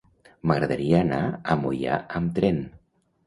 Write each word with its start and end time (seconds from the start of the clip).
M'agradaria 0.51 1.01
anar 1.03 1.19
a 1.55 1.59
Moià 1.65 1.99
amb 2.21 2.35
tren. 2.39 2.61